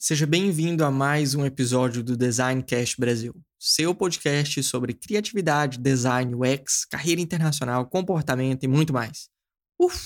[0.00, 6.84] Seja bem-vindo a mais um episódio do Designcast Brasil, seu podcast sobre criatividade, design, UX,
[6.84, 9.28] carreira internacional, comportamento e muito mais.
[9.76, 10.00] Uf,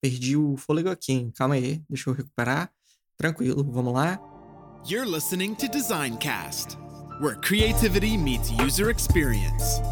[0.00, 1.32] perdi o fôlego aqui, hein?
[1.36, 2.72] Calma aí, deixa eu recuperar.
[3.18, 4.18] Tranquilo, vamos lá.
[4.88, 6.78] You're listening to Designcast,
[7.20, 9.82] where creativity meets user experience.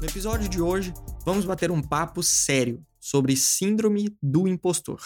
[0.00, 0.92] No episódio de hoje,
[1.24, 5.00] vamos bater um papo sério sobre síndrome do impostor.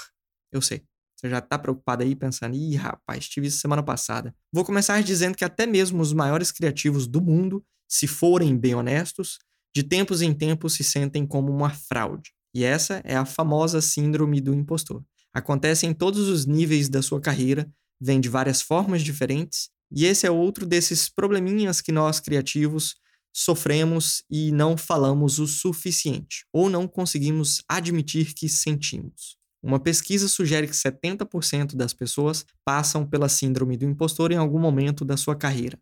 [0.51, 0.83] Eu sei,
[1.15, 4.35] você já tá preocupado aí pensando, ih, rapaz, tive isso semana passada.
[4.53, 9.39] Vou começar dizendo que até mesmo os maiores criativos do mundo, se forem bem honestos,
[9.75, 12.33] de tempos em tempos se sentem como uma fraude.
[12.53, 15.05] E essa é a famosa síndrome do impostor.
[15.33, 20.27] Acontece em todos os níveis da sua carreira, vem de várias formas diferentes, e esse
[20.27, 22.97] é outro desses probleminhas que nós criativos
[23.33, 29.37] sofremos e não falamos o suficiente, ou não conseguimos admitir que sentimos.
[29.63, 35.05] Uma pesquisa sugere que 70% das pessoas passam pela síndrome do impostor em algum momento
[35.05, 35.81] da sua carreira.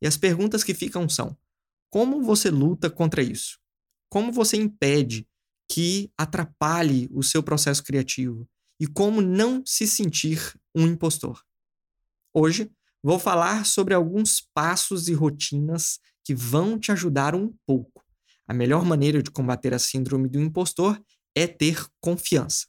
[0.00, 1.36] E as perguntas que ficam são:
[1.90, 3.58] como você luta contra isso?
[4.08, 5.26] Como você impede
[5.68, 8.46] que atrapalhe o seu processo criativo?
[8.78, 11.42] E como não se sentir um impostor?
[12.34, 12.70] Hoje
[13.02, 18.04] vou falar sobre alguns passos e rotinas que vão te ajudar um pouco.
[18.46, 21.00] A melhor maneira de combater a síndrome do impostor
[21.34, 22.66] é ter confiança.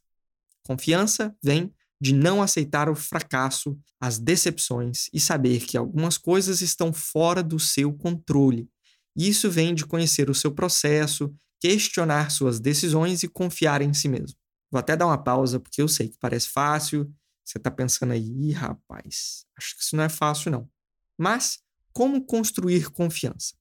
[0.66, 6.92] Confiança vem de não aceitar o fracasso, as decepções e saber que algumas coisas estão
[6.92, 8.70] fora do seu controle.
[9.16, 14.38] Isso vem de conhecer o seu processo, questionar suas decisões e confiar em si mesmo.
[14.70, 17.10] Vou até dar uma pausa porque eu sei que parece fácil.
[17.46, 20.70] Você está pensando aí, rapaz, acho que isso não é fácil não.
[21.18, 21.60] Mas
[21.94, 23.54] como construir confiança?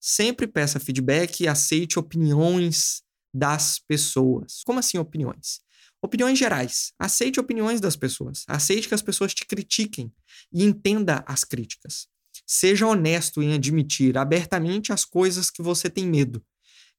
[0.00, 3.02] Sempre peça feedback e aceite opiniões
[3.34, 4.62] das pessoas.
[4.64, 5.60] Como assim opiniões?
[6.02, 6.92] Opiniões gerais.
[6.98, 8.44] Aceite opiniões das pessoas.
[8.48, 10.12] Aceite que as pessoas te critiquem
[10.52, 12.08] e entenda as críticas.
[12.46, 16.44] Seja honesto em admitir abertamente as coisas que você tem medo.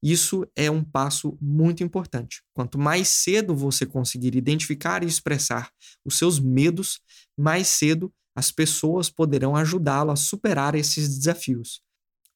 [0.02, 2.42] Isso é um passo muito importante.
[2.54, 5.72] Quanto mais cedo você conseguir identificar e expressar
[6.04, 7.00] os seus medos,
[7.38, 11.82] mais cedo as pessoas poderão ajudá-lo a superar esses desafios.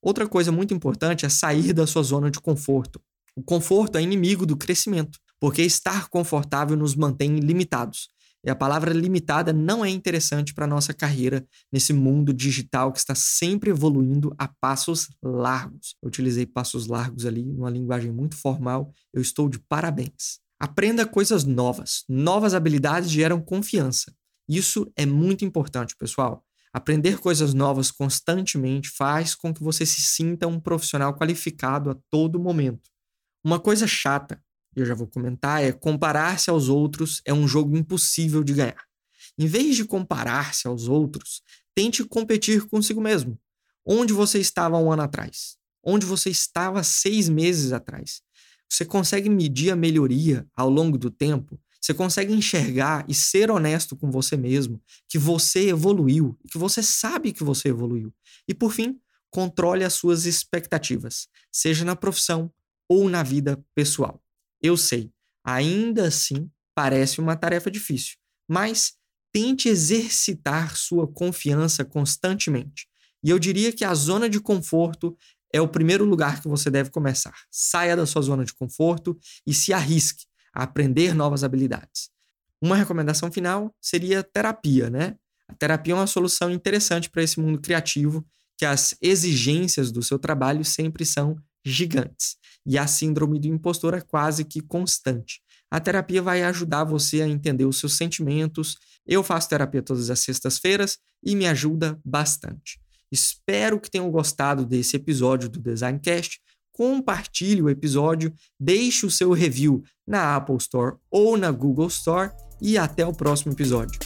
[0.02, 3.02] Outra coisa muito importante é sair da sua zona de conforto.
[3.36, 8.10] O conforto é inimigo do crescimento, porque estar confortável nos mantém limitados.
[8.46, 13.00] E a palavra limitada não é interessante para a nossa carreira nesse mundo digital que
[13.00, 15.96] está sempre evoluindo a passos largos.
[16.02, 18.92] Eu utilizei passos largos ali, numa linguagem muito formal.
[19.14, 20.40] Eu estou de parabéns.
[20.60, 22.04] Aprenda coisas novas.
[22.08, 24.14] Novas habilidades geram confiança.
[24.48, 26.44] Isso é muito importante, pessoal.
[26.72, 32.40] Aprender coisas novas constantemente faz com que você se sinta um profissional qualificado a todo
[32.40, 32.90] momento.
[33.44, 34.42] Uma coisa chata,
[34.76, 38.84] eu já vou comentar, é comparar-se aos outros é um jogo impossível de ganhar.
[39.38, 41.42] Em vez de comparar-se aos outros,
[41.74, 43.40] tente competir consigo mesmo.
[43.86, 45.58] Onde você estava um ano atrás?
[45.84, 48.22] Onde você estava seis meses atrás?
[48.70, 53.96] Você consegue medir a melhoria ao longo do tempo você consegue enxergar e ser honesto
[53.96, 58.14] com você mesmo que você evoluiu que você sabe que você evoluiu.
[58.48, 59.00] E por fim,
[59.30, 62.52] controle as suas expectativas, seja na profissão
[62.90, 64.22] ou na vida pessoal.
[64.62, 65.12] Eu sei,
[65.44, 68.18] ainda assim parece uma tarefa difícil,
[68.48, 68.94] mas
[69.32, 72.88] tente exercitar sua confiança constantemente.
[73.24, 75.16] E eu diria que a zona de conforto
[75.52, 77.36] é o primeiro lugar que você deve começar.
[77.50, 80.27] Saia da sua zona de conforto e se arrisque
[80.58, 82.10] a aprender novas habilidades.
[82.60, 85.16] Uma recomendação final seria terapia, né?
[85.48, 88.26] A terapia é uma solução interessante para esse mundo criativo,
[88.58, 94.02] que as exigências do seu trabalho sempre são gigantes e a síndrome do impostor é
[94.02, 95.42] quase que constante.
[95.70, 98.78] A terapia vai ajudar você a entender os seus sentimentos.
[99.06, 102.80] Eu faço terapia todas as sextas-feiras e me ajuda bastante.
[103.12, 106.42] Espero que tenham gostado desse episódio do Designcast
[106.78, 112.78] compartilhe o episódio, deixe o seu review na Apple Store ou na Google Store e
[112.78, 114.00] até o próximo episódio.